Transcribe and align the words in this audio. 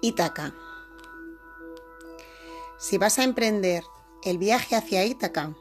Ítaca. 0.00 0.54
Si 2.78 2.98
vas 2.98 3.18
a 3.18 3.24
emprender 3.24 3.82
el 4.22 4.38
viaje 4.38 4.76
hacia 4.76 5.04
Ítaca, 5.04 5.56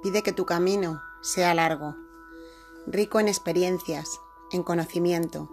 pide 0.00 0.22
que 0.22 0.32
tu 0.32 0.46
camino 0.46 1.02
sea 1.22 1.52
largo, 1.52 1.96
rico 2.86 3.18
en 3.18 3.26
experiencias, 3.26 4.20
en 4.52 4.62
conocimiento. 4.62 5.50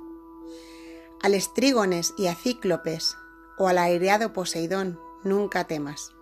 Al 1.23 1.33
estrígones 1.33 2.13
y 2.15 2.27
a 2.27 2.35
cíclopes 2.35 3.17
o 3.57 3.67
al 3.67 3.79
aireado 3.79 4.33
Poseidón 4.33 4.99
nunca 5.23 5.63
temas. 5.63 6.13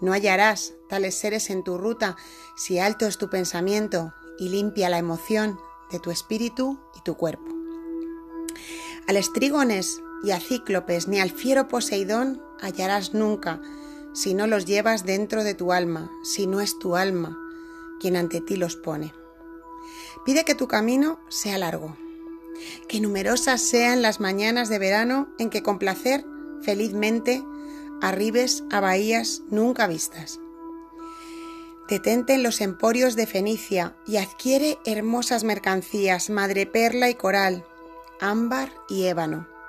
No 0.00 0.14
hallarás 0.14 0.72
tales 0.88 1.14
seres 1.14 1.50
en 1.50 1.62
tu 1.62 1.76
ruta 1.76 2.16
si 2.56 2.78
alto 2.78 3.06
es 3.06 3.18
tu 3.18 3.28
pensamiento 3.28 4.14
y 4.38 4.48
limpia 4.48 4.88
la 4.88 4.96
emoción 4.96 5.60
de 5.90 6.00
tu 6.00 6.10
espíritu 6.10 6.80
y 6.96 7.02
tu 7.02 7.18
cuerpo. 7.18 7.52
Al 9.06 9.18
estrígones 9.18 10.00
y 10.22 10.32
a 10.32 10.40
cíclopes 10.40 11.08
ni 11.08 11.20
al 11.20 11.30
fiero 11.30 11.68
Poseidón 11.68 12.42
hallarás 12.60 13.14
nunca 13.14 13.60
si 14.12 14.34
no 14.34 14.46
los 14.46 14.64
llevas 14.66 15.04
dentro 15.04 15.44
de 15.44 15.54
tu 15.54 15.72
alma, 15.72 16.10
si 16.22 16.46
no 16.46 16.60
es 16.60 16.78
tu 16.78 16.96
alma 16.96 17.38
quien 18.00 18.16
ante 18.16 18.40
ti 18.40 18.56
los 18.56 18.76
pone. 18.76 19.12
Pide 20.24 20.44
que 20.44 20.54
tu 20.54 20.66
camino 20.68 21.20
sea 21.28 21.58
largo, 21.58 21.96
que 22.88 23.00
numerosas 23.00 23.60
sean 23.60 24.02
las 24.02 24.20
mañanas 24.20 24.68
de 24.68 24.78
verano 24.78 25.28
en 25.38 25.50
que 25.50 25.62
con 25.62 25.78
placer, 25.78 26.24
felizmente, 26.62 27.44
arribes 28.00 28.64
a 28.70 28.80
bahías 28.80 29.42
nunca 29.50 29.86
vistas. 29.86 30.40
Detente 31.88 32.34
en 32.34 32.42
los 32.42 32.60
emporios 32.60 33.16
de 33.16 33.26
Fenicia 33.26 33.96
y 34.06 34.16
adquiere 34.16 34.78
hermosas 34.84 35.44
mercancías, 35.44 36.30
madreperla 36.30 37.10
y 37.10 37.14
coral, 37.14 37.66
ámbar 38.20 38.72
y 38.88 39.04
ébano 39.04 39.59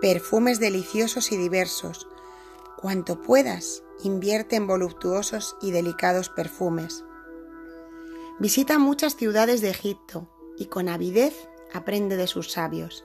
perfumes 0.00 0.60
deliciosos 0.60 1.32
y 1.32 1.36
diversos. 1.36 2.06
Cuanto 2.76 3.20
puedas, 3.20 3.82
invierte 4.04 4.56
en 4.56 4.66
voluptuosos 4.66 5.56
y 5.60 5.72
delicados 5.72 6.28
perfumes. 6.28 7.04
Visita 8.38 8.78
muchas 8.78 9.16
ciudades 9.16 9.60
de 9.60 9.70
Egipto 9.70 10.28
y 10.56 10.66
con 10.66 10.88
avidez 10.88 11.48
aprende 11.72 12.16
de 12.16 12.28
sus 12.28 12.52
sabios. 12.52 13.04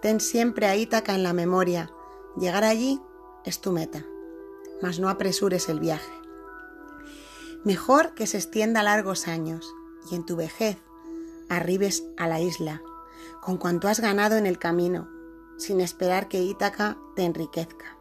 Ten 0.00 0.20
siempre 0.20 0.66
a 0.66 0.76
Ítaca 0.76 1.14
en 1.14 1.24
la 1.24 1.32
memoria. 1.32 1.90
Llegar 2.36 2.62
allí 2.62 3.00
es 3.44 3.60
tu 3.60 3.72
meta, 3.72 4.06
mas 4.80 5.00
no 5.00 5.08
apresures 5.08 5.68
el 5.68 5.80
viaje. 5.80 6.12
Mejor 7.64 8.14
que 8.14 8.28
se 8.28 8.36
extienda 8.36 8.84
largos 8.84 9.26
años 9.26 9.74
y 10.08 10.14
en 10.14 10.24
tu 10.24 10.36
vejez 10.36 10.76
arribes 11.48 12.04
a 12.16 12.28
la 12.28 12.40
isla, 12.40 12.82
con 13.40 13.56
cuanto 13.56 13.88
has 13.88 13.98
ganado 13.98 14.36
en 14.36 14.46
el 14.46 14.58
camino, 14.58 15.15
sin 15.56 15.80
esperar 15.80 16.28
que 16.28 16.42
Ítaca 16.42 16.96
te 17.14 17.24
enriquezca. 17.24 17.96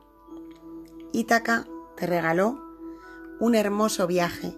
Ítaca 1.12 1.66
te 1.96 2.06
regaló 2.06 2.60
un 3.40 3.56
hermoso 3.56 4.08
viaje. 4.08 4.58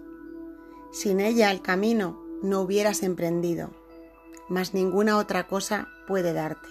Sin 0.92 1.20
ella 1.20 1.52
el 1.52 1.62
camino 1.62 2.22
no 2.42 2.62
hubieras 2.62 3.04
emprendido, 3.04 3.70
mas 4.50 4.74
ninguna 4.74 5.18
otra 5.18 5.48
cosa 5.48 5.88
puede 6.08 6.34
darte. 6.34 6.70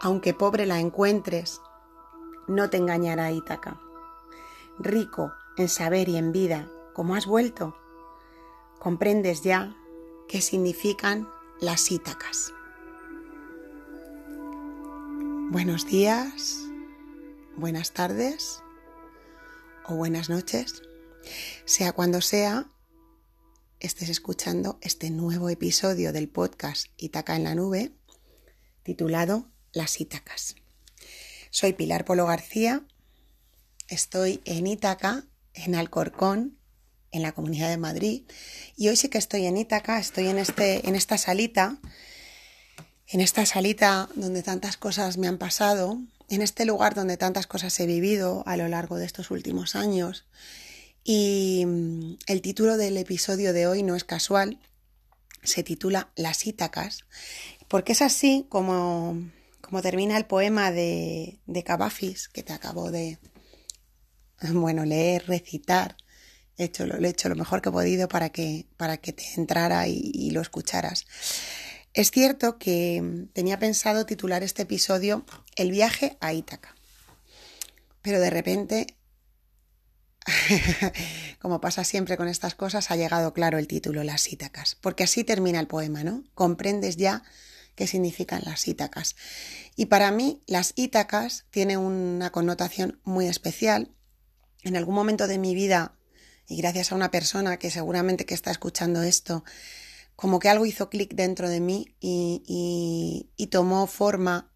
Aunque 0.00 0.34
pobre 0.34 0.66
la 0.66 0.80
encuentres, 0.80 1.60
no 2.46 2.68
te 2.68 2.76
engañará 2.76 3.30
Ítaca. 3.30 3.80
Rico 4.78 5.32
en 5.56 5.68
saber 5.68 6.08
y 6.08 6.16
en 6.16 6.32
vida, 6.32 6.68
como 6.92 7.14
has 7.14 7.26
vuelto, 7.26 7.76
comprendes 8.78 9.42
ya 9.42 9.74
qué 10.28 10.40
significan 10.40 11.28
las 11.60 11.90
Ítacas. 11.90 12.52
Buenos 15.50 15.86
días, 15.86 16.62
buenas 17.56 17.92
tardes 17.92 18.60
o 19.86 19.94
buenas 19.94 20.30
noches, 20.30 20.82
sea 21.64 21.92
cuando 21.92 22.20
sea, 22.22 22.66
estés 23.78 24.08
escuchando 24.08 24.78
este 24.80 25.10
nuevo 25.10 25.50
episodio 25.50 26.12
del 26.12 26.28
podcast 26.28 26.86
Itaca 26.96 27.36
en 27.36 27.44
la 27.44 27.54
Nube, 27.54 27.92
titulado 28.82 29.50
Las 29.72 30.00
Ítacas. 30.00 30.56
Soy 31.50 31.74
Pilar 31.74 32.04
Polo 32.04 32.26
García, 32.26 32.82
estoy 33.88 34.40
en 34.46 34.66
Ítaca, 34.66 35.24
en 35.52 35.74
Alcorcón, 35.74 36.58
en 37.12 37.22
la 37.22 37.32
Comunidad 37.32 37.68
de 37.68 37.76
Madrid, 37.76 38.22
y 38.76 38.88
hoy 38.88 38.96
sí 38.96 39.08
que 39.08 39.18
estoy 39.18 39.44
en 39.44 39.58
Ítaca, 39.58 39.98
estoy 39.98 40.26
en, 40.26 40.38
este, 40.38 40.88
en 40.88 40.96
esta 40.96 41.18
salita 41.18 41.78
en 43.08 43.20
esta 43.20 43.44
salita 43.46 44.08
donde 44.14 44.42
tantas 44.42 44.76
cosas 44.76 45.18
me 45.18 45.28
han 45.28 45.38
pasado, 45.38 45.98
en 46.28 46.42
este 46.42 46.64
lugar 46.64 46.94
donde 46.94 47.16
tantas 47.16 47.46
cosas 47.46 47.78
he 47.80 47.86
vivido 47.86 48.42
a 48.46 48.56
lo 48.56 48.68
largo 48.68 48.96
de 48.96 49.06
estos 49.06 49.30
últimos 49.30 49.74
años. 49.74 50.26
Y 51.04 51.64
mm, 51.66 52.16
el 52.26 52.40
título 52.40 52.76
del 52.76 52.96
episodio 52.96 53.52
de 53.52 53.66
hoy 53.66 53.82
no 53.82 53.94
es 53.94 54.04
casual, 54.04 54.58
se 55.42 55.62
titula 55.62 56.10
Las 56.16 56.46
Ítacas, 56.46 57.04
porque 57.68 57.92
es 57.92 58.00
así 58.00 58.46
como, 58.48 59.18
como 59.60 59.82
termina 59.82 60.16
el 60.16 60.24
poema 60.24 60.72
de, 60.72 61.38
de 61.46 61.62
Cavafis, 61.62 62.28
que 62.28 62.42
te 62.42 62.54
acabo 62.54 62.90
de 62.90 63.18
bueno, 64.52 64.84
leer, 64.84 65.26
recitar. 65.26 65.96
He 66.56 66.64
hecho, 66.64 66.86
lo, 66.86 66.96
he 66.96 67.08
hecho 67.08 67.28
lo 67.28 67.34
mejor 67.34 67.60
que 67.60 67.68
he 67.68 67.72
podido 67.72 68.08
para 68.08 68.30
que, 68.30 68.66
para 68.76 68.96
que 68.96 69.12
te 69.12 69.24
entrara 69.36 69.88
y 69.88 70.30
lo 70.30 70.40
escucharas. 70.40 71.04
Es 71.94 72.10
cierto 72.10 72.58
que 72.58 73.00
mm, 73.00 73.28
tenía 73.32 73.60
pensado 73.60 74.04
titular 74.04 74.42
este 74.42 74.62
episodio 74.62 75.24
El 75.54 75.70
viaje 75.70 76.18
a 76.20 76.32
Ítaca, 76.32 76.74
pero 78.02 78.20
de 78.20 78.30
repente, 78.30 78.98
como 81.38 81.60
pasa 81.60 81.84
siempre 81.84 82.16
con 82.16 82.26
estas 82.26 82.56
cosas, 82.56 82.90
ha 82.90 82.96
llegado 82.96 83.32
claro 83.32 83.58
el 83.58 83.68
título, 83.68 84.02
Las 84.02 84.30
Ítacas, 84.30 84.76
porque 84.80 85.04
así 85.04 85.22
termina 85.22 85.60
el 85.60 85.68
poema, 85.68 86.02
¿no? 86.02 86.24
Comprendes 86.34 86.96
ya 86.96 87.22
qué 87.76 87.86
significan 87.86 88.42
las 88.44 88.66
Ítacas. 88.66 89.14
Y 89.76 89.86
para 89.86 90.10
mí, 90.10 90.42
las 90.48 90.72
Ítacas 90.74 91.46
tienen 91.50 91.78
una 91.78 92.30
connotación 92.30 93.00
muy 93.04 93.28
especial. 93.28 93.92
En 94.62 94.76
algún 94.76 94.96
momento 94.96 95.28
de 95.28 95.38
mi 95.38 95.54
vida, 95.54 95.96
y 96.48 96.56
gracias 96.56 96.90
a 96.90 96.96
una 96.96 97.12
persona 97.12 97.58
que 97.58 97.70
seguramente 97.70 98.26
que 98.26 98.34
está 98.34 98.50
escuchando 98.50 99.02
esto, 99.02 99.44
como 100.16 100.38
que 100.38 100.48
algo 100.48 100.66
hizo 100.66 100.90
clic 100.90 101.14
dentro 101.14 101.48
de 101.48 101.60
mí 101.60 101.96
y, 102.00 103.28
y, 103.36 103.46
tomó 103.48 103.86
forma 103.86 104.50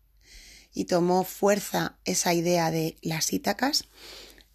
y 0.73 0.85
tomó 0.85 1.25
fuerza 1.25 1.99
esa 2.05 2.35
idea 2.35 2.71
de 2.71 2.97
las 3.03 3.33
Ítacas. 3.33 3.89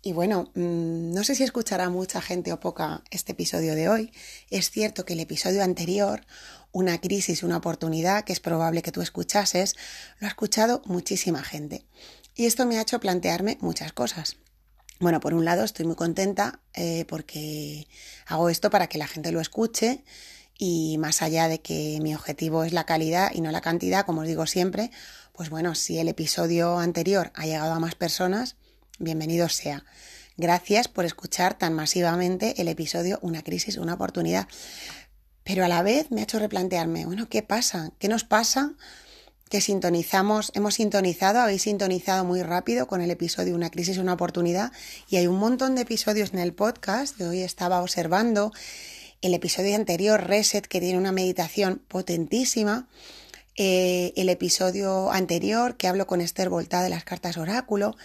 Y 0.01 0.13
bueno, 0.13 0.51
mm, 0.55 1.13
no 1.13 1.23
sé 1.23 1.35
si 1.35 1.43
escuchará 1.43 1.89
mucha 1.89 2.21
gente 2.21 2.51
o 2.51 2.59
poca 2.59 3.03
este 3.09 3.33
episodio 3.33 3.75
de 3.75 3.89
hoy. 3.89 4.11
Es 4.49 4.69
cierto 4.69 5.05
que 5.05 5.13
el 5.13 5.19
episodio 5.19 5.63
anterior, 5.63 6.25
una 6.71 6.99
crisis, 6.99 7.43
una 7.43 7.57
oportunidad, 7.57 8.23
que 8.23 8.33
es 8.33 8.39
probable 8.39 8.81
que 8.81 8.91
tú 8.91 9.01
escuchases, 9.01 9.75
lo 10.19 10.27
ha 10.27 10.29
escuchado 10.29 10.81
muchísima 10.85 11.43
gente. 11.43 11.85
Y 12.35 12.45
esto 12.47 12.65
me 12.65 12.77
ha 12.77 12.81
hecho 12.81 12.99
plantearme 12.99 13.57
muchas 13.61 13.93
cosas. 13.93 14.37
Bueno, 14.99 15.19
por 15.19 15.33
un 15.33 15.45
lado 15.45 15.63
estoy 15.63 15.85
muy 15.85 15.95
contenta 15.95 16.61
eh, 16.73 17.05
porque 17.07 17.87
hago 18.25 18.49
esto 18.49 18.69
para 18.69 18.87
que 18.87 18.97
la 18.97 19.07
gente 19.07 19.31
lo 19.31 19.41
escuche 19.41 20.03
y 20.65 20.97
más 20.97 21.21
allá 21.21 21.49
de 21.49 21.59
que 21.59 21.99
mi 22.01 22.15
objetivo 22.15 22.63
es 22.63 22.71
la 22.71 22.85
calidad 22.85 23.31
y 23.33 23.41
no 23.41 23.51
la 23.51 23.59
cantidad, 23.59 24.05
como 24.05 24.21
os 24.21 24.27
digo 24.27 24.47
siempre, 24.47 24.91
pues 25.33 25.49
bueno, 25.49 25.75
si 25.75 25.99
el 25.99 26.07
episodio 26.07 26.79
anterior 26.79 27.33
ha 27.35 27.45
llegado 27.45 27.73
a 27.73 27.79
más 27.79 27.95
personas, 27.95 28.55
bienvenido 28.97 29.49
sea. 29.49 29.83
Gracias 30.37 30.87
por 30.87 31.03
escuchar 31.03 31.57
tan 31.57 31.73
masivamente 31.73 32.61
el 32.61 32.69
episodio 32.69 33.19
Una 33.21 33.41
crisis, 33.41 33.75
una 33.75 33.95
oportunidad. 33.95 34.47
Pero 35.43 35.65
a 35.65 35.67
la 35.67 35.83
vez 35.83 36.09
me 36.11 36.21
ha 36.21 36.23
hecho 36.23 36.39
replantearme, 36.39 37.05
bueno, 37.05 37.27
¿qué 37.27 37.43
pasa? 37.43 37.91
¿Qué 37.99 38.07
nos 38.07 38.23
pasa? 38.23 38.71
Que 39.49 39.59
sintonizamos, 39.59 40.53
hemos 40.55 40.75
sintonizado, 40.75 41.41
habéis 41.41 41.63
sintonizado 41.63 42.23
muy 42.23 42.41
rápido 42.41 42.87
con 42.87 43.01
el 43.01 43.11
episodio 43.11 43.53
Una 43.53 43.69
crisis, 43.69 43.97
una 43.97 44.13
oportunidad 44.13 44.71
y 45.09 45.17
hay 45.17 45.27
un 45.27 45.39
montón 45.39 45.75
de 45.75 45.81
episodios 45.81 46.31
en 46.31 46.39
el 46.39 46.53
podcast 46.53 47.17
que 47.17 47.25
hoy 47.25 47.41
estaba 47.41 47.81
observando 47.81 48.53
el 49.23 49.33
episodio 49.33 49.75
anterior, 49.77 50.21
Reset, 50.21 50.67
que 50.67 50.81
tiene 50.81 50.97
una 50.97 51.13
meditación 51.13 51.81
potentísima, 51.87 52.89
eh, 53.55 54.11
el 54.17 54.27
episodio 54.27 55.11
anterior, 55.11 55.77
que 55.77 55.87
hablo 55.87 56.07
con 56.07 56.19
Esther 56.19 56.49
Volta 56.49 56.83
de 56.83 56.89
las 56.89 57.05
cartas 57.05 57.37
oráculo. 57.37 57.95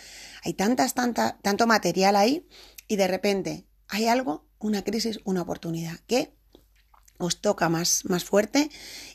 Hay 0.45 0.55
tantas, 0.55 0.95
tanta, 0.95 1.37
tanto 1.43 1.67
material 1.67 2.15
ahí 2.15 2.47
y 2.87 2.95
de 2.95 3.09
repente 3.09 3.67
hay 3.89 4.07
algo, 4.07 4.47
una 4.61 4.85
crisis, 4.85 5.19
una 5.25 5.43
oportunidad, 5.43 5.99
que 6.07 6.33
os 7.19 7.41
toca 7.41 7.69
más, 7.69 8.05
más 8.05 8.23
fuerte 8.23 8.71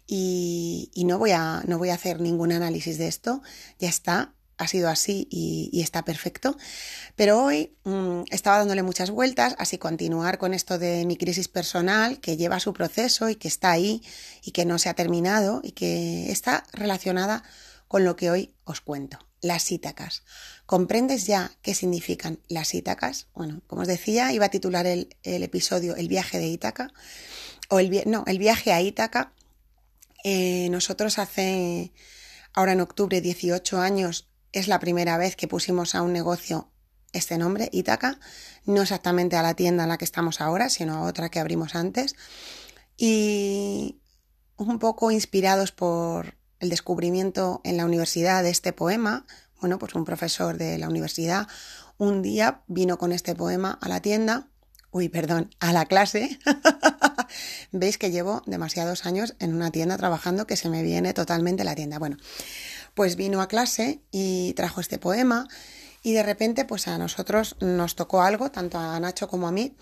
y, 0.05 0.91
y, 0.93 1.05
no, 1.05 1.17
voy 1.17 1.31
a, 1.31 1.63
no 1.65 1.77
voy 1.77 1.89
a 1.89 1.93
hacer 1.93 2.19
ningún 2.19 2.51
análisis 2.51 2.97
de 2.97 3.07
esto, 3.07 3.41
ya 3.79 3.87
está, 3.87 4.35
ha 4.63 4.67
sido 4.67 4.89
así 4.89 5.27
y, 5.29 5.81
está 5.81 6.03
perfecto. 6.03 6.57
Pero 7.15 7.43
hoy 7.43 7.75
mm, 7.83 8.23
estaba 8.31 8.57
dándole 8.57 8.83
muchas 8.83 9.11
vueltas, 9.11 9.55
así 9.59 9.77
continuar 9.77 10.37
con 10.37 10.53
esto 10.53 10.79
de 10.79 11.05
mi 11.05 11.17
crisis 11.17 11.47
personal, 11.47 12.19
que 12.19 12.37
lleva 12.37 12.59
su 12.59 12.73
proceso 12.73 13.29
y 13.29 13.35
que 13.35 13.47
está 13.47 13.71
ahí 13.71 14.01
y 14.43 14.51
que 14.51 14.65
no 14.65 14.79
se 14.79 14.89
ha 14.89 14.93
terminado 14.93 15.61
y 15.63 15.71
que 15.71 16.31
está 16.31 16.63
relacionada 16.73 17.43
con 17.93 18.05
lo 18.05 18.15
que 18.15 18.31
hoy 18.31 18.55
os 18.63 18.81
cuento, 18.81 19.19
las 19.39 19.71
ítacas. 19.71 20.23
¿Comprendes 20.65 21.27
ya 21.27 21.51
qué 21.61 21.75
significan 21.75 22.39
las 22.47 22.73
ítacas? 22.73 23.27
Bueno, 23.35 23.61
como 23.67 23.83
os 23.83 23.87
decía, 23.87 24.33
iba 24.33 24.47
a 24.47 24.49
titular 24.49 24.87
el, 24.87 25.07
episodio 25.21 25.95
El 25.95 26.07
viaje 26.07 26.39
de 26.39 26.47
Ítaca, 26.47 26.91
o 27.69 27.79
el, 27.79 28.01
no, 28.07 28.23
el 28.25 28.39
viaje 28.39 28.73
a 28.73 28.81
Ítaca. 28.81 29.33
Eh, 30.23 30.69
nosotros 30.71 31.19
hace, 31.19 31.91
ahora 32.53 32.71
en 32.71 32.81
octubre, 32.81 33.21
18 33.21 33.79
años, 33.79 34.27
es 34.53 34.67
la 34.67 34.79
primera 34.79 35.17
vez 35.17 35.35
que 35.35 35.47
pusimos 35.47 35.95
a 35.95 36.01
un 36.01 36.13
negocio 36.13 36.69
este 37.11 37.37
nombre, 37.37 37.69
Ítaca, 37.71 38.19
no 38.65 38.81
exactamente 38.81 39.35
a 39.35 39.43
la 39.43 39.53
tienda 39.53 39.83
en 39.83 39.89
la 39.89 39.97
que 39.97 40.05
estamos 40.05 40.41
ahora, 40.41 40.69
sino 40.69 40.95
a 40.95 41.01
otra 41.03 41.29
que 41.29 41.39
abrimos 41.39 41.75
antes. 41.75 42.15
Y 42.97 43.99
un 44.57 44.79
poco 44.79 45.11
inspirados 45.11 45.71
por 45.71 46.35
el 46.59 46.69
descubrimiento 46.69 47.61
en 47.63 47.77
la 47.77 47.85
universidad 47.85 48.41
de 48.41 48.49
este 48.49 48.73
poema, 48.73 49.25
bueno, 49.59 49.79
pues 49.79 49.93
un 49.95 50.05
profesor 50.05 50.57
de 50.57 50.77
la 50.77 50.89
universidad 50.89 51.47
un 51.97 52.21
día 52.21 52.61
vino 52.67 52.97
con 52.97 53.11
este 53.11 53.35
poema 53.35 53.77
a 53.81 53.87
la 53.87 54.01
tienda, 54.01 54.47
uy, 54.91 55.09
perdón, 55.09 55.53
a 55.59 55.73
la 55.73 55.85
clase. 55.85 56.39
Veis 57.71 57.97
que 57.97 58.11
llevo 58.11 58.41
demasiados 58.45 59.05
años 59.05 59.35
en 59.39 59.53
una 59.53 59.71
tienda 59.71 59.97
trabajando 59.97 60.47
que 60.47 60.57
se 60.57 60.69
me 60.69 60.83
viene 60.83 61.13
totalmente 61.13 61.63
la 61.63 61.75
tienda. 61.75 61.99
Bueno, 61.99 62.17
pues 62.93 63.15
vino 63.15 63.41
a 63.41 63.47
clase 63.47 64.01
y 64.11 64.53
trajo 64.53 64.81
este 64.81 64.99
poema 64.99 65.47
y 66.03 66.13
de 66.13 66.23
repente 66.23 66.65
pues 66.65 66.87
a 66.87 66.97
nosotros 66.97 67.55
nos 67.61 67.95
tocó 67.95 68.21
algo, 68.21 68.51
tanto 68.51 68.77
a 68.77 68.99
Nacho 68.99 69.27
como 69.27 69.47
a 69.47 69.51
mí, 69.51 69.75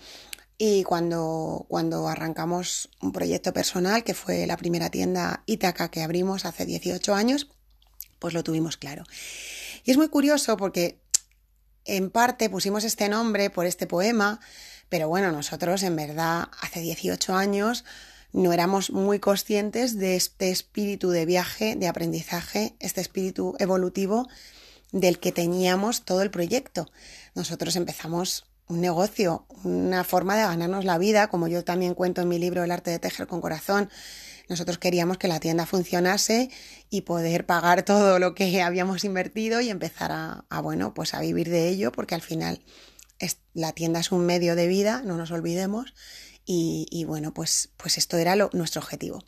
y 0.56 0.84
cuando, 0.84 1.66
cuando 1.68 2.06
arrancamos 2.06 2.88
un 3.00 3.10
proyecto 3.12 3.52
personal, 3.52 4.04
que 4.04 4.14
fue 4.14 4.46
la 4.46 4.56
primera 4.56 4.90
tienda 4.90 5.42
Ítaca 5.46 5.90
que 5.90 6.02
abrimos 6.02 6.44
hace 6.44 6.64
18 6.64 7.14
años, 7.14 7.48
pues 8.20 8.32
lo 8.32 8.44
tuvimos 8.44 8.76
claro. 8.76 9.04
Y 9.82 9.90
es 9.90 9.96
muy 9.96 10.08
curioso 10.08 10.56
porque 10.56 11.02
en 11.84 12.10
parte 12.10 12.48
pusimos 12.48 12.84
este 12.84 13.08
nombre 13.08 13.50
por 13.50 13.66
este 13.66 13.88
poema, 13.88 14.38
pero 14.88 15.08
bueno, 15.08 15.32
nosotros 15.32 15.82
en 15.82 15.96
verdad 15.96 16.48
hace 16.60 16.80
18 16.80 17.34
años 17.34 17.84
no 18.32 18.52
éramos 18.52 18.90
muy 18.90 19.18
conscientes 19.18 19.98
de 19.98 20.16
este 20.16 20.50
espíritu 20.50 21.10
de 21.10 21.26
viaje, 21.26 21.76
de 21.76 21.88
aprendizaje, 21.88 22.74
este 22.80 23.00
espíritu 23.00 23.54
evolutivo 23.58 24.28
del 24.90 25.18
que 25.18 25.32
teníamos 25.32 26.04
todo 26.04 26.22
el 26.22 26.30
proyecto. 26.30 26.90
Nosotros 27.34 27.76
empezamos 27.76 28.46
un 28.68 28.80
negocio, 28.80 29.46
una 29.64 30.04
forma 30.04 30.36
de 30.36 30.42
ganarnos 30.42 30.84
la 30.84 30.98
vida, 30.98 31.28
como 31.28 31.48
yo 31.48 31.64
también 31.64 31.94
cuento 31.94 32.22
en 32.22 32.28
mi 32.28 32.38
libro 32.38 32.64
El 32.64 32.70
arte 32.70 32.90
de 32.90 32.98
tejer 32.98 33.26
con 33.26 33.40
corazón. 33.40 33.90
Nosotros 34.48 34.78
queríamos 34.78 35.18
que 35.18 35.28
la 35.28 35.40
tienda 35.40 35.66
funcionase 35.66 36.50
y 36.90 37.02
poder 37.02 37.46
pagar 37.46 37.82
todo 37.84 38.18
lo 38.18 38.34
que 38.34 38.62
habíamos 38.62 39.04
invertido 39.04 39.60
y 39.60 39.70
empezar 39.70 40.10
a, 40.12 40.60
bueno, 40.60 40.94
pues 40.94 41.14
a 41.14 41.20
vivir 41.20 41.48
de 41.48 41.68
ello, 41.68 41.92
porque 41.92 42.14
al 42.14 42.22
final 42.22 42.60
la 43.54 43.72
tienda 43.72 44.00
es 44.00 44.10
un 44.10 44.26
medio 44.26 44.56
de 44.56 44.66
vida, 44.66 45.02
no 45.04 45.16
nos 45.16 45.30
olvidemos, 45.30 45.94
y, 46.44 47.04
bueno, 47.06 47.32
pues, 47.32 47.70
pues 47.76 47.98
esto 47.98 48.16
era 48.16 48.36
nuestro 48.52 48.80
objetivo. 48.80 49.22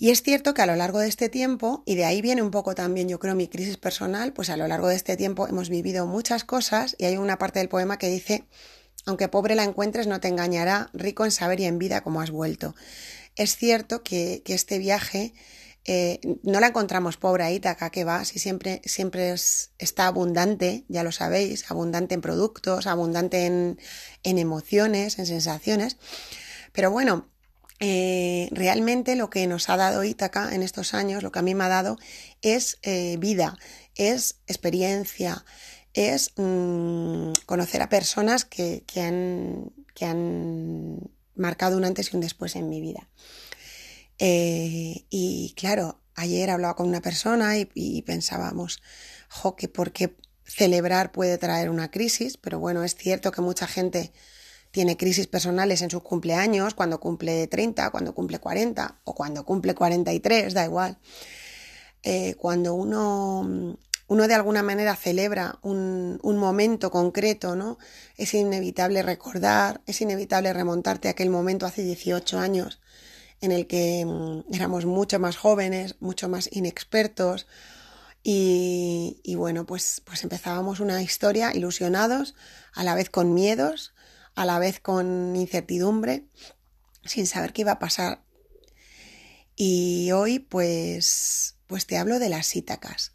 Y 0.00 0.10
es 0.10 0.22
cierto 0.22 0.54
que 0.54 0.62
a 0.62 0.66
lo 0.66 0.76
largo 0.76 1.00
de 1.00 1.08
este 1.08 1.28
tiempo, 1.28 1.82
y 1.84 1.96
de 1.96 2.04
ahí 2.04 2.22
viene 2.22 2.40
un 2.40 2.52
poco 2.52 2.76
también 2.76 3.08
yo 3.08 3.18
creo 3.18 3.34
mi 3.34 3.48
crisis 3.48 3.76
personal, 3.76 4.32
pues 4.32 4.48
a 4.48 4.56
lo 4.56 4.68
largo 4.68 4.86
de 4.86 4.94
este 4.94 5.16
tiempo 5.16 5.48
hemos 5.48 5.68
vivido 5.68 6.06
muchas 6.06 6.44
cosas 6.44 6.94
y 6.98 7.06
hay 7.06 7.16
una 7.16 7.36
parte 7.36 7.58
del 7.58 7.68
poema 7.68 7.98
que 7.98 8.08
dice, 8.08 8.44
aunque 9.06 9.26
pobre 9.26 9.56
la 9.56 9.64
encuentres 9.64 10.06
no 10.06 10.20
te 10.20 10.28
engañará, 10.28 10.90
rico 10.92 11.24
en 11.24 11.32
saber 11.32 11.58
y 11.58 11.64
en 11.64 11.80
vida 11.80 12.02
como 12.02 12.20
has 12.20 12.30
vuelto. 12.30 12.76
Es 13.34 13.56
cierto 13.56 14.04
que, 14.04 14.42
este 14.46 14.78
viaje 14.78 15.32
eh, 15.90 16.20
no 16.42 16.60
la 16.60 16.66
encontramos 16.66 17.16
pobre 17.16 17.44
a 17.44 17.50
Ítaca, 17.50 17.88
que 17.88 18.04
va, 18.04 18.26
si 18.26 18.38
siempre, 18.38 18.82
siempre 18.84 19.32
está 19.32 20.06
abundante, 20.06 20.84
ya 20.88 21.02
lo 21.02 21.12
sabéis, 21.12 21.70
abundante 21.70 22.14
en 22.14 22.20
productos, 22.20 22.86
abundante 22.86 23.46
en, 23.46 23.78
emociones, 24.22 25.18
en 25.18 25.24
sensaciones. 25.24 25.96
Pero 26.74 26.90
bueno, 26.90 27.30
eh, 27.80 28.50
realmente 28.52 29.16
lo 29.16 29.30
que 29.30 29.46
nos 29.46 29.70
ha 29.70 29.78
dado 29.78 30.04
Ítaca 30.04 30.54
en 30.54 30.62
estos 30.62 30.92
años, 30.92 31.22
lo 31.22 31.32
que 31.32 31.38
a 31.38 31.42
mí 31.42 31.54
me 31.54 31.64
ha 31.64 31.68
dado, 31.68 31.96
es 32.42 32.78
eh, 32.82 33.16
vida, 33.18 33.56
es 33.94 34.40
experiencia, 34.46 35.46
es 35.94 36.32
mm, 36.36 37.32
conocer 37.46 37.80
a 37.80 37.88
personas 37.88 38.44
que, 38.44 38.84
han, 38.96 39.72
que, 39.94 40.04
han, 40.04 41.00
marcado 41.34 41.78
un 41.78 41.86
antes 41.86 42.12
y 42.12 42.16
un 42.16 42.20
después 42.20 42.56
en 42.56 42.68
mi 42.68 42.82
vida. 42.82 43.08
Eh, 44.18 45.06
y 45.10 45.54
claro, 45.56 46.00
ayer 46.14 46.50
hablaba 46.50 46.74
con 46.74 46.88
una 46.88 47.00
persona 47.00 47.56
y, 47.58 48.02
pensábamos, 48.02 48.82
jo, 49.28 49.56
que 49.56 49.68
por 49.68 49.92
qué 49.92 50.16
celebrar 50.44 51.12
puede 51.12 51.38
traer 51.38 51.70
una 51.70 51.90
crisis, 51.90 52.36
pero 52.36 52.58
bueno, 52.58 52.82
es 52.82 52.96
cierto 52.96 53.30
que 53.32 53.42
mucha 53.42 53.66
gente 53.66 54.12
tiene 54.70 54.96
crisis 54.96 55.26
personales 55.26 55.82
en 55.82 55.90
sus 55.90 56.02
cumpleaños, 56.02 56.74
cuando 56.74 57.00
cumple 57.00 57.46
30, 57.46 57.90
cuando 57.90 58.14
cumple 58.14 58.38
40 58.38 59.00
o 59.04 59.14
cuando 59.14 59.44
cumple 59.44 59.74
43, 59.74 60.54
da 60.54 60.64
igual. 60.64 60.98
Eh, 62.02 62.34
cuando 62.36 62.74
uno, 62.74 63.76
uno 64.08 64.28
de 64.28 64.34
alguna 64.34 64.62
manera 64.62 64.94
celebra 64.96 65.58
un, 65.62 66.18
un, 66.22 66.36
momento 66.38 66.90
concreto, 66.90 67.56
¿no? 67.56 67.78
Es 68.16 68.34
inevitable 68.34 69.02
recordar, 69.02 69.80
es 69.86 70.00
inevitable 70.00 70.52
remontarte 70.52 71.08
a 71.08 71.12
aquel 71.12 71.30
momento 71.30 71.66
hace 71.66 71.82
18 71.82 72.38
años 72.38 72.80
en 73.40 73.52
el 73.52 73.66
que 73.66 74.04
mm, 74.04 74.54
éramos 74.54 74.84
mucho 74.84 75.18
más 75.18 75.36
jóvenes, 75.36 75.96
mucho 76.00 76.28
más 76.28 76.48
inexpertos, 76.52 77.46
y, 78.30 79.34
bueno, 79.36 79.64
pues, 79.64 80.02
pues 80.04 80.22
empezábamos 80.22 80.80
una 80.80 81.02
historia 81.02 81.54
ilusionados, 81.54 82.34
a 82.74 82.84
la 82.84 82.94
vez 82.94 83.08
con 83.08 83.32
miedos, 83.32 83.94
a 84.34 84.44
la 84.44 84.58
vez 84.58 84.80
con 84.80 85.34
incertidumbre, 85.34 86.26
sin 87.04 87.26
saber 87.26 87.54
qué 87.54 87.62
iba 87.62 87.72
a 87.72 87.78
pasar. 87.78 88.22
Y 89.56 90.10
hoy 90.12 90.38
pues 90.38 91.56
pues 91.66 91.86
te 91.86 91.96
hablo 91.98 92.18
de 92.18 92.28
las 92.28 92.54
ítacas. 92.54 93.12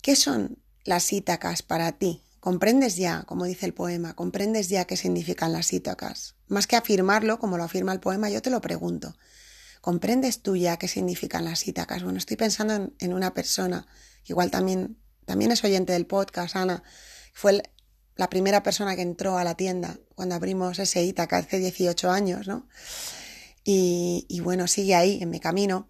¿Qué 0.00 0.16
son 0.16 0.58
las 0.84 1.12
ítacas 1.12 1.62
para 1.62 1.92
ti? 1.92 2.22
¿Comprendes 2.40 2.96
ya, 2.96 3.22
como 3.24 3.44
dice 3.44 3.66
el 3.66 3.74
poema, 3.74 4.14
comprendes 4.14 4.68
ya 4.68 4.86
qué 4.86 4.96
significan 4.96 5.52
las 5.52 5.72
ítacas? 5.72 6.36
Más 6.48 6.66
que 6.66 6.76
afirmarlo, 6.76 7.38
como 7.38 7.58
lo 7.58 7.64
afirma 7.64 7.92
el 7.92 8.00
poema, 8.00 8.30
yo 8.30 8.40
te 8.40 8.50
lo 8.50 8.60
pregunto. 8.60 9.14
¿Comprendes 9.80 10.42
tú 10.42 10.56
ya 10.56 10.78
qué 10.78 10.88
significan 10.88 11.44
las 11.44 11.66
ítacas? 11.68 12.02
Bueno, 12.02 12.18
estoy 12.18 12.36
pensando 12.36 12.92
en, 12.98 13.12
una 13.12 13.34
persona, 13.34 13.86
igual 14.26 14.50
también, 14.50 14.98
también 15.26 15.52
es 15.52 15.62
oyente 15.64 15.92
del 15.92 16.06
podcast, 16.06 16.56
Ana, 16.56 16.82
fue 17.32 17.62
la 18.16 18.28
primera 18.28 18.62
persona 18.62 18.96
que 18.96 19.02
entró 19.02 19.38
a 19.38 19.44
la 19.44 19.54
tienda 19.54 19.98
cuando 20.14 20.34
abrimos 20.34 20.78
ese 20.78 21.02
Ítaca 21.02 21.38
hace 21.38 21.58
18 21.58 22.10
años, 22.10 22.46
¿no? 22.46 22.68
Y, 23.64 24.40
bueno, 24.42 24.66
sigue 24.66 24.94
ahí 24.94 25.22
en 25.22 25.30
mi 25.30 25.38
camino. 25.38 25.88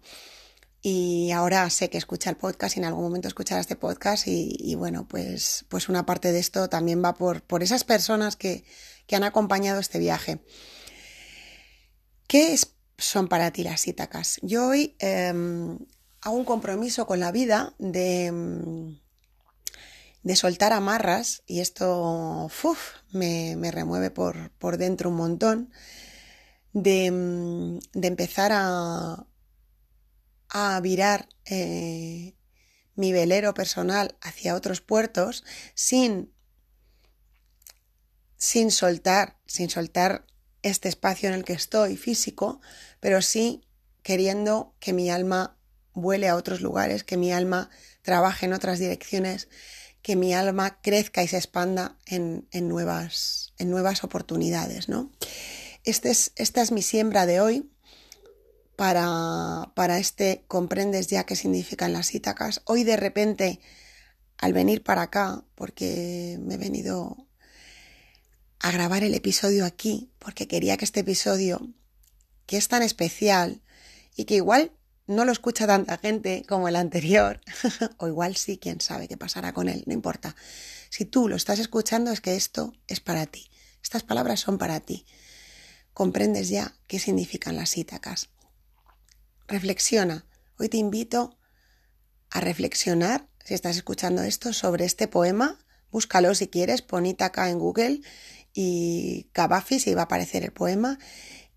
Y 0.81 1.31
ahora 1.31 1.69
sé 1.69 1.89
que 1.89 1.97
escucha 1.97 2.29
el 2.31 2.37
podcast 2.37 2.75
y 2.75 2.79
en 2.79 2.85
algún 2.85 3.03
momento 3.03 3.27
escuchará 3.27 3.61
este 3.61 3.75
podcast. 3.75 4.27
Y, 4.27 4.75
bueno, 4.75 5.07
pues, 5.07 5.65
pues 5.69 5.89
una 5.89 6.05
parte 6.05 6.31
de 6.31 6.39
esto 6.39 6.69
también 6.69 7.03
va 7.03 7.13
por, 7.13 7.43
por 7.43 7.61
esas 7.63 7.83
personas 7.83 8.35
que, 8.35 8.63
han 9.11 9.23
acompañado 9.25 9.81
este 9.81 9.99
viaje. 9.99 10.39
¿Qué 12.27 12.57
son 12.97 13.27
para 13.27 13.51
ti 13.51 13.61
las 13.61 13.85
Ítacas? 13.85 14.39
Yo 14.41 14.67
hoy 14.67 14.95
em, 14.99 15.79
hago 16.21 16.37
un 16.37 16.45
compromiso 16.45 17.05
con 17.05 17.19
la 17.19 17.33
vida 17.33 17.75
de 17.77 18.27
em, 18.27 19.01
de 20.23 20.35
soltar 20.35 20.73
amarras, 20.73 21.43
y 21.47 21.61
esto 21.61 22.49
me, 23.11 23.71
remueve 23.71 24.11
por, 24.11 24.51
por, 24.51 24.77
dentro 24.77 25.09
un 25.09 25.15
montón, 25.15 25.71
de, 26.73 27.11
mm, 27.11 27.79
de 27.93 28.07
empezar 28.07 28.51
a, 28.53 29.25
a 30.51 30.79
virar 30.81 31.29
eh, 31.45 32.35
mi 32.95 33.13
velero 33.13 33.53
personal 33.53 34.17
hacia 34.21 34.53
otros 34.53 34.81
puertos 34.81 35.43
sin, 35.73 36.33
sin 38.37 38.69
soltar, 38.69 39.39
sin 39.47 39.69
soltar 39.69 40.27
este 40.61 40.89
espacio 40.89 41.29
en 41.29 41.35
el 41.35 41.45
que 41.45 41.53
estoy 41.53 41.95
físico, 41.95 42.61
pero 42.99 43.21
sí 43.21 43.63
queriendo 44.03 44.75
que 44.79 44.93
mi 44.93 45.09
alma 45.09 45.57
vuele 45.93 46.27
a 46.27 46.35
otros 46.35 46.61
lugares, 46.61 47.03
que 47.03 47.17
mi 47.17 47.31
alma 47.31 47.69
trabaje 48.01 48.45
en 48.45 48.53
otras 48.53 48.77
direcciones, 48.77 49.47
que 50.01 50.15
mi 50.15 50.33
alma 50.33 50.81
crezca 50.81 51.23
y 51.23 51.27
se 51.27 51.37
expanda 51.37 51.97
en, 52.05 52.47
nuevas, 52.51 53.53
en 53.57 53.69
nuevas, 53.69 54.03
oportunidades. 54.03 54.89
¿no? 54.89 55.11
Este 55.85 56.11
es, 56.11 56.33
esta 56.35 56.61
es 56.61 56.71
mi 56.71 56.81
siembra 56.81 57.25
de 57.25 57.39
hoy 57.39 57.71
para, 58.81 59.99
este 59.99 60.43
comprendes 60.47 61.05
ya 61.05 61.23
qué 61.23 61.35
significan 61.35 61.93
las 61.93 62.15
ítacas. 62.15 62.63
Hoy 62.65 62.83
de 62.83 62.97
repente, 62.97 63.59
al 64.39 64.53
venir 64.53 64.81
para 64.81 65.03
acá, 65.03 65.45
porque 65.53 66.39
me 66.41 66.55
he 66.55 66.57
venido 66.57 67.27
a 68.57 68.71
grabar 68.71 69.03
el 69.03 69.13
episodio 69.13 69.65
aquí, 69.65 70.11
porque 70.17 70.47
quería 70.47 70.77
que 70.77 70.85
este 70.85 71.01
episodio, 71.01 71.61
que 72.47 72.57
es 72.57 72.69
tan 72.69 72.81
especial 72.81 73.61
y 74.15 74.25
que 74.25 74.33
igual 74.33 74.71
no 75.05 75.25
lo 75.25 75.31
escucha 75.31 75.67
tanta 75.67 75.99
gente 75.99 76.43
como 76.49 76.67
el 76.67 76.75
anterior, 76.75 77.39
o 77.97 78.07
igual 78.07 78.35
sí, 78.35 78.57
quién 78.57 78.81
sabe 78.81 79.07
qué 79.07 79.15
pasará 79.15 79.53
con 79.53 79.69
él, 79.69 79.83
no 79.85 79.93
importa. 79.93 80.35
Si 80.89 81.05
tú 81.05 81.27
lo 81.29 81.35
estás 81.35 81.59
escuchando 81.59 82.11
es 82.11 82.19
que 82.19 82.35
esto 82.35 82.73
es 82.87 82.99
para 82.99 83.27
ti. 83.27 83.51
Estas 83.83 84.01
palabras 84.01 84.39
son 84.39 84.57
para 84.57 84.79
ti. 84.79 85.05
Comprendes 85.93 86.49
ya 86.49 86.73
qué 86.87 86.97
significan 86.97 87.55
las 87.55 87.77
ítacas. 87.77 88.31
Reflexiona. 89.51 90.25
Hoy 90.57 90.69
te 90.69 90.77
invito 90.77 91.37
a 92.29 92.39
reflexionar, 92.41 93.27
si 93.43 93.53
estás 93.53 93.75
escuchando 93.75 94.23
esto, 94.23 94.53
sobre 94.53 94.85
este 94.85 95.07
poema. 95.07 95.59
Búscalo 95.91 96.33
si 96.33 96.47
quieres, 96.47 96.81
pon 96.81 97.05
Ítaca 97.05 97.49
en 97.49 97.59
Google 97.59 98.01
y 98.53 99.29
Cavafis 99.33 99.87
y 99.87 99.93
va 99.93 100.01
a 100.01 100.05
aparecer 100.05 100.43
el 100.43 100.53
poema. 100.53 100.97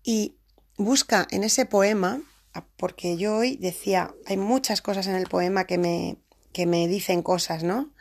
Y 0.03 0.37
busca 0.77 1.25
en 1.31 1.43
ese 1.43 1.65
poema 1.65 2.21
Ah, 2.55 2.65
porque 2.77 3.17
yo 3.17 3.35
hoy 3.35 3.57
decía, 3.57 4.15
hay 4.25 4.37
muchas 4.37 4.81
cosas 4.81 5.07
en 5.07 5.15
el 5.15 5.27
poema 5.27 5.65
que 5.65 5.77
me, 5.77 6.21
que 6.53 6.65
me 6.65 6.87
dicen 6.87 7.21
cosas, 7.21 7.63
¿no? 7.63 7.91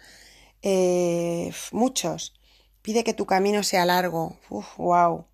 Eh, 0.63 1.53
muchos. 1.73 2.35
Pide 2.81 3.03
que 3.03 3.15
tu 3.15 3.27
camino 3.27 3.65
sea 3.65 3.85
largo. 3.85 4.39
Uf, 4.51 4.77
wow. 4.77 5.27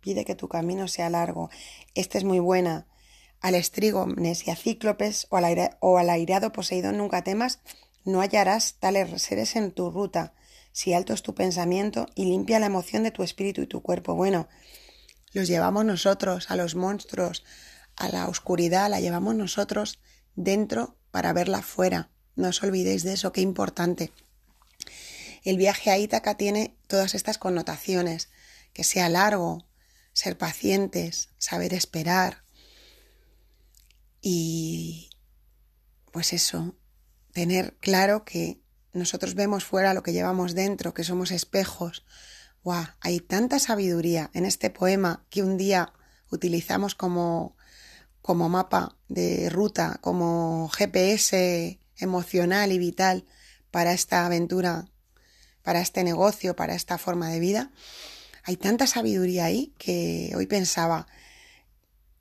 Pide 0.00 0.24
que 0.24 0.34
tu 0.34 0.48
camino 0.48 0.88
sea 0.88 1.10
largo. 1.10 1.50
Esta 1.94 2.16
es 2.16 2.24
muy 2.24 2.38
buena. 2.38 2.86
Al 3.42 3.56
estrígones 3.56 4.46
y 4.46 4.52
a 4.52 4.56
cíclopes 4.56 5.26
o 5.28 5.36
al, 5.36 5.76
o 5.80 5.98
al 5.98 6.10
airado 6.10 6.52
Poseidón 6.52 6.96
nunca 6.96 7.24
temas, 7.24 7.58
no 8.04 8.20
hallarás 8.20 8.76
tales 8.78 9.20
seres 9.20 9.56
en 9.56 9.72
tu 9.72 9.90
ruta. 9.90 10.32
Si 10.70 10.94
alto 10.94 11.12
es 11.12 11.22
tu 11.22 11.34
pensamiento 11.34 12.06
y 12.14 12.24
limpia 12.26 12.60
la 12.60 12.66
emoción 12.66 13.02
de 13.02 13.10
tu 13.10 13.24
espíritu 13.24 13.60
y 13.60 13.66
tu 13.66 13.82
cuerpo. 13.82 14.14
Bueno, 14.14 14.48
los 15.32 15.48
llevamos 15.48 15.84
nosotros, 15.84 16.50
a 16.52 16.56
los 16.56 16.76
monstruos, 16.76 17.44
a 17.96 18.08
la 18.08 18.28
oscuridad 18.28 18.88
la 18.88 19.00
llevamos 19.00 19.34
nosotros 19.34 19.98
dentro 20.36 20.96
para 21.10 21.32
verla 21.32 21.62
fuera. 21.62 22.10
No 22.36 22.48
os 22.48 22.62
olvidéis 22.62 23.02
de 23.02 23.14
eso, 23.14 23.32
qué 23.32 23.40
importante. 23.40 24.12
El 25.42 25.56
viaje 25.56 25.90
a 25.90 25.98
Ítaca 25.98 26.36
tiene 26.36 26.76
todas 26.86 27.16
estas 27.16 27.38
connotaciones, 27.38 28.28
que 28.72 28.84
sea 28.84 29.08
largo, 29.08 29.66
ser 30.12 30.38
pacientes, 30.38 31.30
saber 31.38 31.74
esperar 31.74 32.41
y 34.22 35.10
pues 36.10 36.32
eso, 36.32 36.74
tener 37.32 37.76
claro 37.78 38.24
que 38.24 38.62
nosotros 38.94 39.34
vemos 39.34 39.64
fuera 39.64 39.92
lo 39.92 40.02
que 40.02 40.14
llevamos 40.14 40.54
dentro, 40.54 40.94
que 40.94 41.04
somos 41.04 41.30
espejos. 41.30 42.06
¡Guau! 42.64 42.86
Hay 43.00 43.20
tanta 43.20 43.58
sabiduría 43.58 44.30
en 44.32 44.46
este 44.46 44.70
poema 44.70 45.26
que 45.28 45.42
un 45.42 45.58
día 45.58 45.92
utilizamos 46.30 46.94
como 46.94 47.56
como 48.22 48.48
mapa 48.48 48.96
de 49.08 49.50
ruta, 49.50 49.98
como 50.00 50.68
GPS 50.68 51.80
emocional 51.96 52.72
y 52.72 52.78
vital 52.78 53.24
para 53.70 53.92
esta 53.92 54.24
aventura, 54.24 54.86
para 55.62 55.80
este 55.80 56.04
negocio, 56.04 56.54
para 56.56 56.74
esta 56.74 56.98
forma 56.98 57.28
de 57.28 57.40
vida. 57.40 57.72
Hay 58.44 58.56
tanta 58.56 58.86
sabiduría 58.86 59.44
ahí 59.44 59.74
que 59.76 60.32
hoy 60.36 60.46
pensaba, 60.46 61.08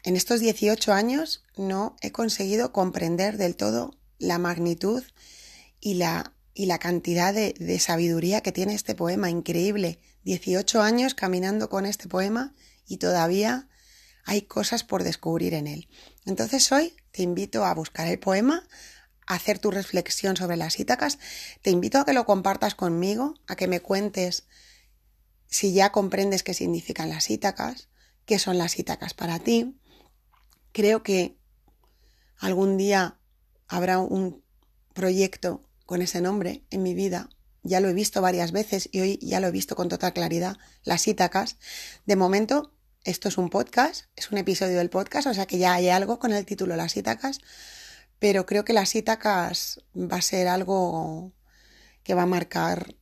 en 0.03 0.15
estos 0.15 0.39
18 0.39 0.93
años 0.93 1.43
no 1.57 1.95
he 2.01 2.11
conseguido 2.11 2.71
comprender 2.71 3.37
del 3.37 3.55
todo 3.55 3.97
la 4.17 4.37
magnitud 4.37 5.03
y 5.79 5.95
la, 5.95 6.33
y 6.53 6.65
la 6.65 6.79
cantidad 6.79 7.33
de, 7.33 7.53
de 7.59 7.79
sabiduría 7.79 8.41
que 8.41 8.51
tiene 8.51 8.73
este 8.73 8.95
poema. 8.95 9.29
Increíble. 9.29 9.99
18 10.23 10.81
años 10.81 11.15
caminando 11.15 11.69
con 11.69 11.85
este 11.85 12.07
poema 12.07 12.53
y 12.87 12.97
todavía 12.97 13.67
hay 14.23 14.43
cosas 14.43 14.83
por 14.83 15.03
descubrir 15.03 15.53
en 15.53 15.67
él. 15.67 15.87
Entonces 16.25 16.71
hoy 16.71 16.93
te 17.11 17.23
invito 17.23 17.65
a 17.65 17.73
buscar 17.73 18.07
el 18.07 18.19
poema, 18.19 18.67
a 19.27 19.35
hacer 19.35 19.59
tu 19.59 19.71
reflexión 19.71 20.37
sobre 20.37 20.57
las 20.57 20.79
Ítacas, 20.79 21.19
te 21.61 21.71
invito 21.71 21.99
a 21.99 22.05
que 22.05 22.13
lo 22.13 22.25
compartas 22.25 22.75
conmigo, 22.75 23.35
a 23.47 23.55
que 23.55 23.67
me 23.67 23.79
cuentes 23.79 24.45
si 25.47 25.73
ya 25.73 25.91
comprendes 25.91 26.43
qué 26.43 26.53
significan 26.53 27.09
las 27.09 27.29
Ítacas, 27.29 27.89
qué 28.25 28.39
son 28.39 28.57
las 28.57 28.77
Ítacas 28.79 29.13
para 29.13 29.39
ti. 29.39 29.77
Creo 30.71 31.03
que 31.03 31.37
algún 32.37 32.77
día 32.77 33.19
habrá 33.67 33.99
un 33.99 34.43
proyecto 34.93 35.63
con 35.85 36.01
ese 36.01 36.21
nombre 36.21 36.63
en 36.69 36.83
mi 36.83 36.93
vida. 36.93 37.29
Ya 37.63 37.79
lo 37.79 37.89
he 37.89 37.93
visto 37.93 38.21
varias 38.21 38.51
veces 38.51 38.89
y 38.91 39.01
hoy 39.01 39.19
ya 39.21 39.39
lo 39.39 39.47
he 39.47 39.51
visto 39.51 39.75
con 39.75 39.89
total 39.89 40.13
claridad, 40.13 40.57
las 40.83 41.07
Ítacas. 41.07 41.57
De 42.05 42.15
momento 42.15 42.73
esto 43.03 43.27
es 43.27 43.37
un 43.37 43.49
podcast, 43.49 44.05
es 44.15 44.31
un 44.31 44.37
episodio 44.37 44.77
del 44.77 44.89
podcast, 44.89 45.27
o 45.27 45.33
sea 45.33 45.45
que 45.45 45.57
ya 45.57 45.73
hay 45.73 45.89
algo 45.89 46.19
con 46.19 46.33
el 46.33 46.45
título 46.45 46.75
Las 46.75 46.95
Ítacas, 46.97 47.39
pero 48.19 48.45
creo 48.45 48.63
que 48.63 48.73
las 48.73 48.95
Ítacas 48.95 49.81
va 49.95 50.17
a 50.17 50.21
ser 50.21 50.47
algo 50.47 51.33
que 52.03 52.13
va 52.13 52.23
a 52.23 52.27
marcar 52.27 52.95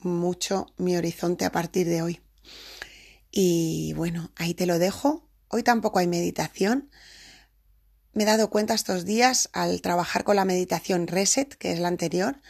mucho 0.00 0.66
mi 0.76 0.96
horizonte 0.96 1.44
a 1.44 1.52
partir 1.52 1.88
de 1.88 2.02
hoy. 2.02 2.20
Y 3.30 3.92
bueno, 3.94 4.32
ahí 4.36 4.54
te 4.54 4.66
lo 4.66 4.78
dejo. 4.78 5.27
Hoy 5.48 5.62
tampoco 5.62 5.98
hay 5.98 6.06
meditación. 6.06 6.90
Me 8.12 8.24
he 8.24 8.26
dado 8.26 8.50
cuenta 8.50 8.74
estos 8.74 9.04
días 9.04 9.48
al 9.52 9.80
trabajar 9.80 10.24
con 10.24 10.36
la 10.36 10.44
meditación 10.44 11.06
Reset, 11.06 11.54
que 11.54 11.72
es 11.72 11.78
la 11.78 11.88
anterior, 11.88 12.40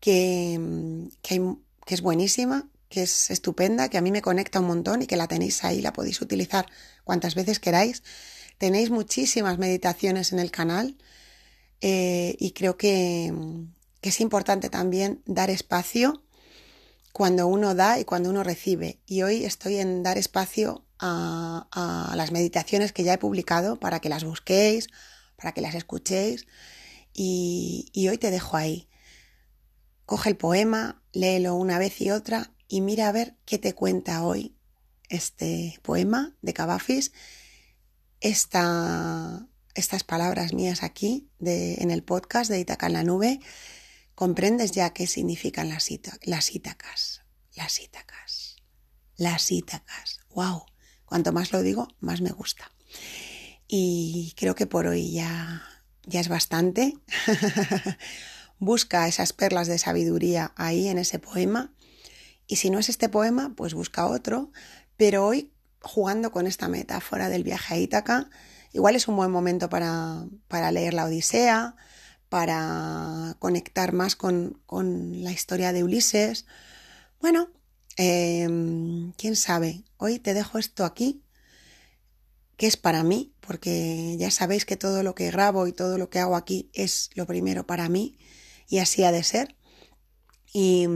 que, 0.00 1.08
que, 1.22 1.56
es 1.86 2.02
buenísima, 2.02 2.68
que 2.88 3.02
es 3.02 3.30
estupenda, 3.30 3.88
que 3.88 3.98
a 3.98 4.02
mí 4.02 4.10
me 4.10 4.22
conecta 4.22 4.60
un 4.60 4.66
montón 4.66 5.02
y 5.02 5.06
que 5.06 5.16
la 5.16 5.28
tenéis 5.28 5.64
ahí, 5.64 5.80
la 5.80 5.92
podéis 5.92 6.20
utilizar 6.20 6.66
cuantas 7.04 7.34
veces 7.34 7.60
queráis. 7.60 8.02
Tenéis 8.58 8.90
muchísimas 8.90 9.58
meditaciones 9.58 10.32
en 10.32 10.38
el 10.38 10.50
canal 10.50 10.96
eh, 11.80 12.36
y 12.38 12.52
creo 12.52 12.76
que, 12.76 13.32
es 14.02 14.20
importante 14.20 14.68
también 14.68 15.22
dar 15.26 15.48
espacio 15.48 16.24
cuando 17.12 17.46
uno 17.46 17.74
da 17.76 18.00
y 18.00 18.04
cuando 18.04 18.30
uno 18.30 18.42
recibe. 18.42 18.98
Y 19.06 19.22
hoy 19.22 19.44
estoy 19.44 19.76
en 19.76 20.02
dar 20.02 20.18
espacio 20.18 20.84
a, 21.02 22.12
las 22.16 22.30
meditaciones 22.30 22.92
que 22.92 23.02
ya 23.02 23.14
he 23.14 23.18
publicado 23.18 23.78
para 23.78 24.00
que 24.00 24.08
las 24.08 24.24
busquéis, 24.24 24.88
para 25.36 25.52
que 25.52 25.60
las 25.60 25.74
escuchéis. 25.74 26.46
Y, 27.12 27.90
hoy 28.08 28.18
te 28.18 28.30
dejo 28.30 28.56
ahí. 28.56 28.88
Coge 30.06 30.30
el 30.30 30.36
poema, 30.36 31.02
léelo 31.12 31.54
una 31.54 31.78
vez 31.78 32.00
y 32.00 32.10
otra 32.10 32.52
y 32.68 32.80
mira 32.80 33.08
a 33.08 33.12
ver 33.12 33.36
qué 33.44 33.58
te 33.58 33.74
cuenta 33.74 34.24
hoy 34.24 34.56
este 35.08 35.78
poema 35.82 36.34
de 36.40 36.54
Cavafis, 36.54 37.12
esta, 38.20 39.46
estas 39.74 40.04
palabras 40.04 40.54
mías 40.54 40.82
aquí 40.82 41.30
de, 41.38 41.74
en 41.74 41.90
el 41.90 42.02
podcast 42.02 42.50
de 42.50 42.60
Itaca 42.60 42.86
en 42.86 42.94
la 42.94 43.04
nube. 43.04 43.40
Comprendes 44.14 44.72
ya 44.72 44.92
qué 44.92 45.06
significan 45.06 45.68
las, 45.68 45.88
las 46.22 46.54
ítacas, 46.54 47.22
las 47.54 47.80
ítacas, 47.80 48.56
las 49.16 49.50
ítacas. 49.50 50.20
¡Wow! 50.30 50.71
Cuanto 51.12 51.30
más 51.34 51.52
lo 51.52 51.60
digo, 51.60 51.88
más 52.00 52.22
me 52.22 52.30
gusta. 52.30 52.70
Y 53.68 54.32
creo 54.34 54.54
que 54.54 54.66
por 54.66 54.86
hoy 54.86 55.12
ya, 55.12 55.62
ya 56.06 56.20
es 56.20 56.28
bastante. 56.28 56.94
Busca 58.58 59.06
esas 59.06 59.34
perlas 59.34 59.68
de 59.68 59.76
sabiduría 59.76 60.54
ahí 60.56 60.88
en 60.88 60.96
ese 60.96 61.18
poema 61.18 61.70
y 62.46 62.56
si 62.56 62.70
no 62.70 62.78
es 62.78 62.88
este 62.88 63.10
poema, 63.10 63.52
pues 63.54 63.74
busca 63.74 64.06
otro. 64.06 64.52
Pero 64.96 65.26
hoy, 65.26 65.52
jugando 65.82 66.32
con 66.32 66.46
esta 66.46 66.68
metáfora 66.68 67.28
del 67.28 67.44
viaje 67.44 67.74
a 67.74 67.76
Ítaca, 67.76 68.30
igual 68.72 68.96
es 68.96 69.06
un 69.06 69.16
buen 69.16 69.30
momento 69.30 69.68
para, 69.68 70.24
para 70.48 70.72
leer 70.72 70.94
la 70.94 71.04
Odisea, 71.04 71.76
para 72.30 73.36
conectar 73.38 73.92
más 73.92 74.16
con, 74.16 74.62
con 74.64 75.22
la 75.22 75.30
historia 75.30 75.74
de 75.74 75.84
Ulises. 75.84 76.46
Bueno, 77.20 77.50
em, 77.96 79.12
quién 79.12 79.36
sabe. 79.36 79.84
Hoy 79.96 80.18
te 80.18 80.34
dejo 80.34 80.58
esto 80.58 80.84
aquí, 80.84 81.22
que 82.56 82.66
es 82.66 82.76
para 82.76 83.02
mí, 83.02 83.34
porque 83.40 84.16
ya 84.18 84.30
sabéis 84.30 84.64
que 84.64 84.76
todo 84.76 85.02
lo 85.02 85.14
que 85.14 85.30
grabo 85.30 85.66
y 85.66 85.72
todo 85.72 85.98
lo 85.98 86.10
que 86.10 86.18
hago 86.18 86.36
aquí 86.36 86.70
es 86.72 87.10
lo 87.14 87.26
primero 87.26 87.66
para 87.66 87.88
mí, 87.88 88.18
y 88.68 88.78
así 88.78 89.04
ha 89.04 89.12
de 89.12 89.24
ser. 89.24 89.56
Y, 90.52 90.86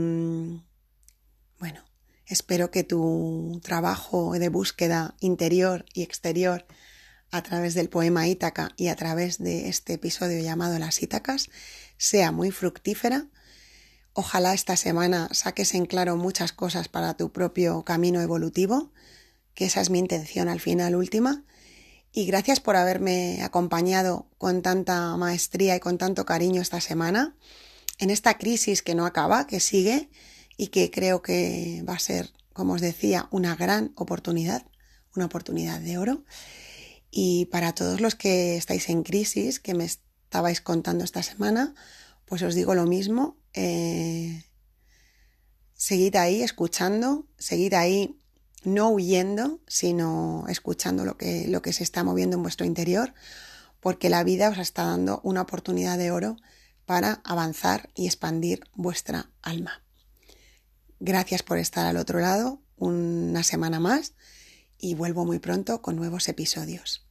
bueno, 1.59 1.83
espero 2.25 2.71
que 2.71 2.83
tu 2.83 3.59
trabajo 3.63 4.33
de 4.33 4.49
búsqueda 4.49 5.15
interior 5.19 5.85
y 5.93 6.03
exterior 6.03 6.65
a 7.31 7.41
través 7.41 7.73
del 7.73 7.89
poema 7.89 8.27
Ítaca 8.27 8.71
y 8.77 8.87
a 8.87 8.95
través 8.95 9.37
de 9.37 9.67
este 9.67 9.93
episodio 9.93 10.41
llamado 10.41 10.79
Las 10.79 11.01
Ítacas 11.01 11.49
sea 11.97 12.31
muy 12.31 12.51
fructífera. 12.51 13.27
Ojalá 14.19 14.55
esta 14.55 14.75
semana 14.77 15.29
saques 15.31 15.75
en 15.75 15.85
claro 15.85 16.15
muchas 16.15 16.51
cosas 16.51 16.87
para 16.87 17.13
tu 17.13 17.31
propio 17.31 17.83
camino 17.83 18.19
evolutivo, 18.19 18.91
que 19.53 19.65
esa 19.65 19.79
es 19.79 19.91
mi 19.91 19.99
intención 19.99 20.49
al 20.49 20.59
final 20.59 20.95
última. 20.95 21.43
Y 22.11 22.25
gracias 22.25 22.59
por 22.59 22.77
haberme 22.77 23.43
acompañado 23.43 24.25
con 24.39 24.63
tanta 24.63 25.15
maestría 25.17 25.75
y 25.75 25.79
con 25.79 25.99
tanto 25.99 26.25
cariño 26.25 26.63
esta 26.63 26.81
semana, 26.81 27.35
en 27.99 28.09
esta 28.09 28.39
crisis 28.39 28.81
que 28.81 28.95
no 28.95 29.05
acaba, 29.05 29.45
que 29.45 29.59
sigue 29.59 30.09
y 30.57 30.69
que 30.69 30.89
creo 30.89 31.21
que 31.21 31.83
va 31.87 31.93
a 31.93 31.99
ser, 31.99 32.33
como 32.53 32.73
os 32.73 32.81
decía, 32.81 33.27
una 33.29 33.55
gran 33.55 33.91
oportunidad, 33.93 34.65
una 35.15 35.25
oportunidad 35.25 35.79
de 35.79 35.99
oro. 35.99 36.23
Y 37.11 37.45
para 37.51 37.75
todos 37.75 38.01
los 38.01 38.15
que 38.15 38.57
estáis 38.57 38.89
en 38.89 39.03
crisis, 39.03 39.59
que 39.59 39.75
me 39.75 39.85
estabais 39.85 40.59
contando 40.59 41.03
esta 41.03 41.21
semana, 41.21 41.75
pues 42.25 42.41
os 42.41 42.55
digo 42.55 42.73
lo 42.73 42.87
mismo. 42.87 43.37
Eh, 43.59 44.43
seguid 45.73 46.15
ahí 46.15 46.43
escuchando, 46.43 47.25
seguid 47.39 47.73
ahí 47.73 48.19
no 48.63 48.89
huyendo, 48.89 49.61
sino 49.67 50.45
escuchando 50.47 51.05
lo 51.05 51.17
que, 51.17 51.47
lo 51.47 51.63
que 51.63 51.73
se 51.73 51.81
está 51.81 52.03
moviendo 52.03 52.37
en 52.37 52.43
vuestro 52.43 52.67
interior, 52.67 53.15
porque 53.79 54.11
la 54.11 54.23
vida 54.23 54.49
os 54.49 54.59
está 54.59 54.83
dando 54.83 55.21
una 55.23 55.41
oportunidad 55.41 55.97
de 55.97 56.11
oro 56.11 56.37
para 56.85 57.21
avanzar 57.23 57.89
y 57.95 58.05
expandir 58.05 58.61
vuestra 58.75 59.31
alma. 59.41 59.83
Gracias 60.99 61.41
por 61.41 61.57
estar 61.57 61.87
al 61.87 61.97
otro 61.97 62.19
lado 62.19 62.61
una 62.75 63.41
semana 63.41 63.79
más 63.79 64.13
y 64.77 64.93
vuelvo 64.93 65.25
muy 65.25 65.39
pronto 65.39 65.81
con 65.81 65.95
nuevos 65.95 66.29
episodios. 66.29 67.07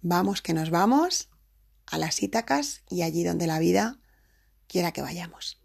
Vamos 0.00 0.40
que 0.40 0.54
nos 0.54 0.70
vamos 0.70 1.28
a 1.84 1.98
las 1.98 2.22
Ítacas 2.22 2.80
y 2.88 3.02
allí 3.02 3.22
donde 3.22 3.46
la 3.46 3.58
vida 3.58 3.98
quiera 4.68 4.92
que 4.92 5.02
vayamos. 5.02 5.58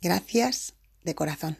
Gracias 0.00 0.74
de 1.04 1.14
corazón. 1.14 1.58